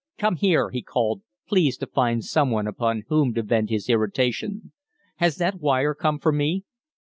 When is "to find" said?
1.81-2.25